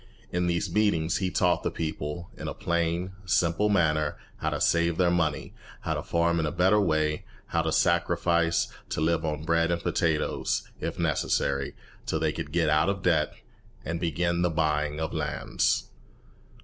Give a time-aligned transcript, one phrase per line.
[0.31, 4.97] In these meetings he taught the people, in a plain, simple manner, how to save
[4.97, 9.43] their money, how to farm in a better way, how to sacrifice, to live on
[9.43, 11.75] bread and potatoes, if necessary,
[12.07, 13.31] till they could get out of debt,
[13.85, 15.89] and begin the buying of lands.